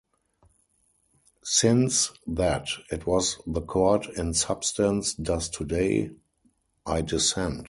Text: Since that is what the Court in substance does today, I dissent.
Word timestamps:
Since 1.43 2.13
that 2.25 2.65
is 2.89 3.03
what 3.03 3.37
the 3.45 3.61
Court 3.61 4.07
in 4.17 4.33
substance 4.33 5.13
does 5.13 5.47
today, 5.47 6.09
I 6.87 7.01
dissent. 7.01 7.59